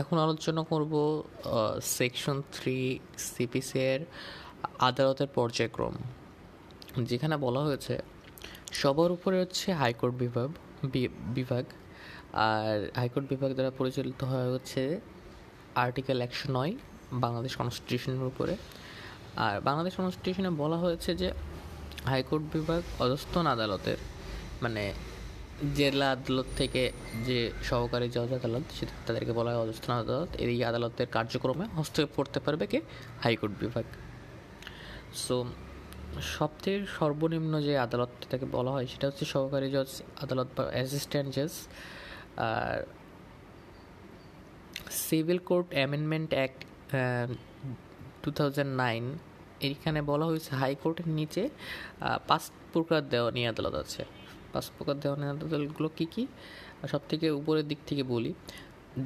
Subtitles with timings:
[0.00, 0.92] এখন আলোচনা করব
[1.98, 2.78] সেকশন থ্রি
[3.32, 4.00] সিপিসি এর
[4.88, 5.94] আদালতের পর্যায়ক্রম,
[7.10, 7.94] যেখানে বলা হয়েছে,
[8.80, 10.48] সবার উপরে হচ্ছে হাইকোর্ট বিভাগ
[11.38, 11.64] বিভাগ,
[12.48, 14.82] আর হাইকোর্ট বিভাগ দ্বারা পরিচালিত হয় হচ্ছে
[15.84, 16.72] আর্টিকেল একশো নয়,
[17.24, 18.54] বাংলাদেশ কনস্টিটিউশনের উপরে।
[19.44, 21.28] আর বাংলাদেশ কনস্টিটিউশনে বলা হয়েছে যে
[22.10, 23.98] হাইকোর্ট বিভাগ অধস্তন আদালতের
[24.64, 24.82] মানে
[25.78, 26.82] জেলা আদালত থেকে
[27.26, 27.38] যে
[27.70, 32.64] সহকারী জজ আদালত, সেটা তাদেরকে বলা হয় অধস্তন আদালত। এই আদালতের কার্যক্রমে হস্তক্ষেপ করতে পারবে
[32.72, 32.78] কে?
[33.24, 33.86] হাইকোর্ট বিভাগ।
[35.24, 35.36] সো
[36.36, 39.90] সবথেকে সর্বনিম্ন যে আদালতটাকে বলা হয়, সেটা হচ্ছে সহকারী জজ,
[40.24, 41.54] আদালত বা অ্যাসিস্ট্যান্ট জজ
[42.48, 42.78] আর
[45.06, 46.60] civil court amendment act
[48.22, 49.04] two thousand nine
[49.68, 51.42] এইখানে বলা হয়েছে হাইকোর্টের নিচে
[52.28, 52.42] পাঁচ
[52.72, 54.02] প্রকার দেওয়ানি আদালত আছে।
[54.54, 56.22] পাঁচ প্রকার দেওয়ানি আদালতগুলো কী কী?
[56.92, 58.30] সব থেকে উপরের দিক থেকে বলি,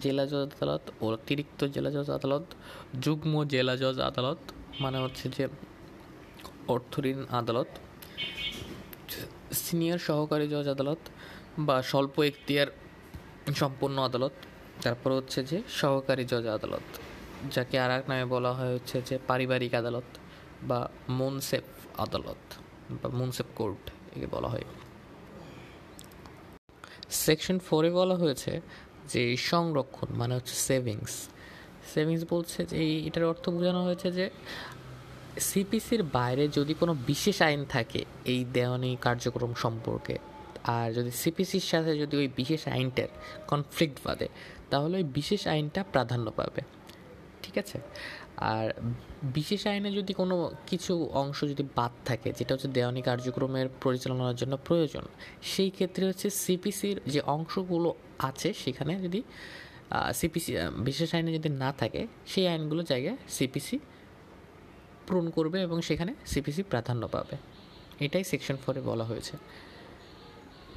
[0.02, 2.46] জেলা জজ আদালত, অতিরিক্ত জেলা জজ আদালত,
[3.04, 4.40] যুগ্ম জেলা জজ আদালত
[4.80, 5.44] মানে হচ্ছে যে
[6.74, 7.70] অর্থঋণ আদালত,
[9.64, 11.02] সিনিয়র সহকারী জজ আদালত
[11.58, 12.68] বা স্বল্প এখতিয়ার
[13.60, 14.34] সম্পন্ন আদালত,
[14.82, 16.86] তারপর হচ্ছে যে সহকারী জজ আদালত,
[17.54, 20.08] যাকে আর এক নামে বলা হয় হচ্ছে যে পারিবারিক আদালত
[20.62, 21.66] বা মুনসেফ
[22.00, 22.42] আদালত
[23.00, 23.82] বা মুনসেফ কোর্ট
[24.16, 24.66] একে বলা হয়।
[27.10, 28.60] সেকশন ফোরে বলা হয়েছে
[29.08, 31.28] যে সংরক্ষণ মানে হচ্ছে সেভিংস।
[31.94, 34.30] সেভিংস বলছে যে এই, এটার অর্থ বোঝানো হয়েছে যে
[35.40, 40.18] সিপিসির বাইরে যদি কোনো বিশেষ আইন থাকে এই দেওয়ানি কার্যক্রম সম্পর্কে,
[40.64, 43.08] আর যদি সিপিসির সাথে যদি ওই বিশেষ আইনটার
[43.46, 44.28] কনফ্লিক্ট বাঁধে,
[44.70, 46.77] তাহলে ওই বিশেষ আইনটা প্রাধান্য পাবে।
[47.64, 47.78] আছে
[48.52, 48.66] আর
[49.36, 50.36] বিশেষ আইনে যদি কোনো
[50.70, 50.92] কিছু
[51.22, 55.04] অংশ যদি বাদ থাকে, যেটা হচ্ছে দেওয়ানি কার্যক্রমের পরিচালনার জন্য প্রয়োজন,
[55.52, 57.90] সেই ক্ষেত্রে হচ্ছে সিপিসির যে অংশগুলো
[58.28, 59.20] আছে, সেখানে যদি
[60.20, 60.50] সিপিসি
[60.88, 63.76] বিশেষ আইনে যদি না থাকে, সেই আইনগুলো জায়গায় সিপিসি
[65.06, 67.36] পূরণ করবে এবং সেখানে সিপিসি প্রাধান্য পাবে।
[68.06, 69.34] এটাই সেকশন ফোরে বলা হয়েছে।